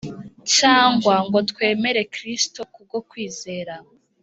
[0.55, 3.73] cyangwa ngo twemere Kristo kubwo kwizera